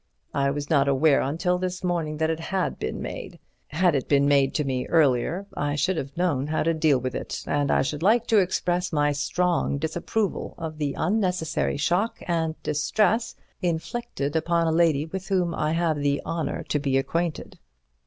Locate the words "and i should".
7.45-8.01